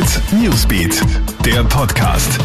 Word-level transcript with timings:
Hit 0.00 0.22
Newsbeat, 0.32 1.02
der 1.44 1.62
Podcast. 1.64 2.38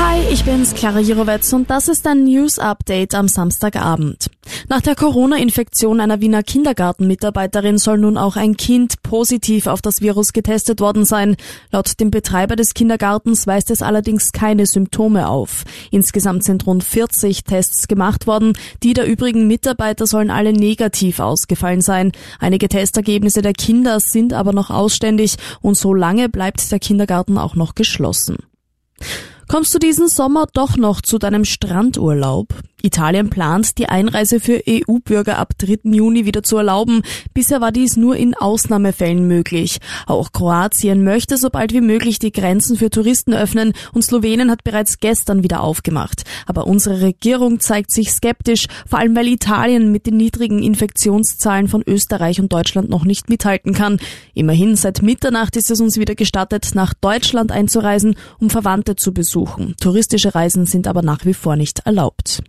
Hi, 0.00 0.18
ich 0.30 0.42
bin's, 0.46 0.72
Clara 0.72 1.00
Jirovetz 1.00 1.52
und 1.52 1.68
das 1.68 1.88
ist 1.88 2.06
ein 2.06 2.24
News 2.24 2.58
Update 2.58 3.14
am 3.14 3.28
Samstagabend. 3.28 4.30
Nach 4.72 4.80
der 4.80 4.94
Corona-Infektion 4.94 6.00
einer 6.00 6.22
Wiener 6.22 6.42
Kindergartenmitarbeiterin 6.42 7.76
soll 7.76 7.98
nun 7.98 8.16
auch 8.16 8.36
ein 8.36 8.56
Kind 8.56 9.02
positiv 9.02 9.66
auf 9.66 9.82
das 9.82 10.00
Virus 10.00 10.32
getestet 10.32 10.80
worden 10.80 11.04
sein. 11.04 11.36
Laut 11.70 12.00
dem 12.00 12.10
Betreiber 12.10 12.56
des 12.56 12.72
Kindergartens 12.72 13.46
weist 13.46 13.70
es 13.70 13.82
allerdings 13.82 14.32
keine 14.32 14.64
Symptome 14.64 15.28
auf. 15.28 15.64
Insgesamt 15.90 16.44
sind 16.44 16.66
rund 16.66 16.84
40 16.84 17.44
Tests 17.44 17.86
gemacht 17.86 18.26
worden. 18.26 18.54
Die 18.82 18.94
der 18.94 19.06
übrigen 19.06 19.46
Mitarbeiter 19.46 20.06
sollen 20.06 20.30
alle 20.30 20.54
negativ 20.54 21.20
ausgefallen 21.20 21.82
sein. 21.82 22.10
Einige 22.40 22.70
Testergebnisse 22.70 23.42
der 23.42 23.52
Kinder 23.52 24.00
sind 24.00 24.32
aber 24.32 24.54
noch 24.54 24.70
ausständig 24.70 25.36
und 25.60 25.76
so 25.76 25.92
lange 25.92 26.30
bleibt 26.30 26.72
der 26.72 26.78
Kindergarten 26.78 27.36
auch 27.36 27.56
noch 27.56 27.74
geschlossen. 27.74 28.38
Kommst 29.48 29.74
du 29.74 29.78
diesen 29.78 30.08
Sommer 30.08 30.46
doch 30.54 30.78
noch 30.78 31.02
zu 31.02 31.18
deinem 31.18 31.44
Strandurlaub? 31.44 32.54
Italien 32.82 33.30
plant, 33.30 33.78
die 33.78 33.88
Einreise 33.88 34.40
für 34.40 34.62
EU-Bürger 34.68 35.38
ab 35.38 35.54
3. 35.58 35.90
Juni 35.92 36.26
wieder 36.26 36.42
zu 36.42 36.56
erlauben. 36.56 37.02
Bisher 37.34 37.60
war 37.60 37.72
dies 37.72 37.96
nur 37.96 38.16
in 38.16 38.34
Ausnahmefällen 38.34 39.26
möglich. 39.26 39.78
Auch 40.06 40.32
Kroatien 40.32 41.04
möchte 41.04 41.36
so 41.36 41.50
bald 41.50 41.72
wie 41.72 41.80
möglich 41.80 42.18
die 42.18 42.32
Grenzen 42.32 42.76
für 42.76 42.90
Touristen 42.90 43.34
öffnen 43.34 43.72
und 43.92 44.02
Slowenien 44.02 44.50
hat 44.50 44.64
bereits 44.64 44.98
gestern 44.98 45.42
wieder 45.42 45.62
aufgemacht. 45.62 46.24
Aber 46.46 46.66
unsere 46.66 47.00
Regierung 47.00 47.60
zeigt 47.60 47.90
sich 47.90 48.12
skeptisch, 48.12 48.66
vor 48.86 48.98
allem 48.98 49.16
weil 49.16 49.28
Italien 49.28 49.92
mit 49.92 50.06
den 50.06 50.16
niedrigen 50.16 50.62
Infektionszahlen 50.62 51.68
von 51.68 51.82
Österreich 51.86 52.40
und 52.40 52.52
Deutschland 52.52 52.88
noch 52.90 53.04
nicht 53.04 53.28
mithalten 53.28 53.72
kann. 53.74 53.98
Immerhin 54.34 54.76
seit 54.76 55.02
Mitternacht 55.02 55.56
ist 55.56 55.70
es 55.70 55.80
uns 55.80 55.98
wieder 55.98 56.14
gestattet, 56.14 56.70
nach 56.74 56.94
Deutschland 56.94 57.52
einzureisen, 57.52 58.16
um 58.38 58.50
Verwandte 58.50 58.96
zu 58.96 59.12
besuchen. 59.12 59.74
Touristische 59.80 60.34
Reisen 60.34 60.66
sind 60.66 60.86
aber 60.86 61.02
nach 61.02 61.24
wie 61.24 61.34
vor 61.34 61.56
nicht 61.56 61.80
erlaubt. 61.80 62.42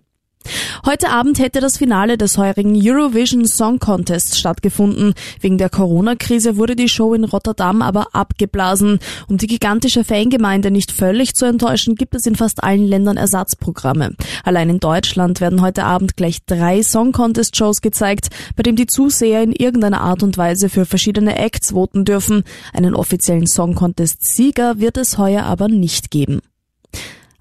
Heute 0.86 1.10
Abend 1.10 1.40
hätte 1.40 1.62
das 1.62 1.78
Finale 1.78 2.18
des 2.18 2.38
heurigen 2.38 2.76
Eurovision 2.76 3.48
Song 3.48 3.80
Contest 3.80 4.38
stattgefunden. 4.38 5.14
Wegen 5.40 5.58
der 5.58 5.70
Corona-Krise 5.70 6.58
wurde 6.58 6.76
die 6.76 6.90
Show 6.90 7.14
in 7.14 7.24
Rotterdam 7.24 7.82
aber 7.82 8.08
abgeblasen. 8.14 9.00
Um 9.28 9.38
die 9.38 9.48
gigantische 9.48 10.04
Fangemeinde 10.04 10.72
nicht 10.72 10.92
völlig 10.92 11.36
zu 11.36 11.46
enttäuschen, 11.46 11.96
gibt 11.96 12.16
es 12.16 12.26
in 12.26 12.36
fast 12.36 12.64
allen 12.64 12.86
Ländern 12.86 13.18
Ersatzprogramme. 13.18 14.16
Allein 14.44 14.70
in 14.70 14.80
Deutschland 14.80 15.40
werden 15.42 15.62
heute 15.62 15.86
Abend 15.86 16.18
gleich 16.18 16.46
drei 16.46 16.84
Song 16.84 17.14
Contest 17.14 17.56
Shows 17.56 17.82
gezeigt, 17.82 18.28
bei 18.56 18.64
dem 18.64 18.76
die 18.76 18.88
Zuseher 18.88 19.42
in 19.42 19.54
irgendeiner 19.54 20.02
Art 20.02 20.24
und 20.24 20.38
Weise 20.38 20.70
für 20.70 20.86
verschiedene 20.86 21.38
Acts 21.38 21.72
voten 21.72 22.06
dürfen. 22.06 22.44
Einen 22.74 22.94
offiziellen 22.94 23.48
Song 23.48 23.76
Contest 23.76 24.26
Sieger 24.26 24.80
wird 24.80 24.98
es 24.98 25.18
heuer 25.18 25.44
aber 25.44 25.68
nicht 25.70 26.12
geben. 26.12 26.42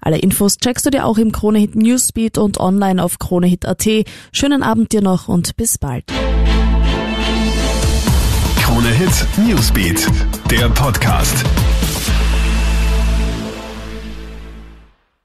Alle 0.03 0.17
Infos 0.17 0.57
checkst 0.57 0.85
du 0.85 0.89
dir 0.89 1.05
auch 1.05 1.17
im 1.17 1.31
Kronehit 1.31 1.75
Newsbeat 1.75 2.37
und 2.37 2.59
online 2.59 3.01
auf 3.01 3.19
kronehit.at. 3.19 3.87
Schönen 4.33 4.61
Abend 4.61 4.91
dir 4.91 5.01
noch 5.01 5.29
und 5.29 5.55
bis 5.55 5.77
bald. 5.77 6.03
Kronehit 8.57 9.25
Newsbeat, 9.37 10.05
der 10.51 10.67
Podcast. 10.69 11.45